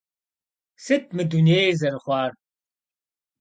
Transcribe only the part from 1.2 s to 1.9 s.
дунейр